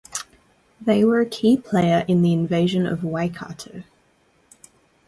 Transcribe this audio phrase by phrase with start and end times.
[0.83, 3.83] They were a key player in the Invasion of Waikato.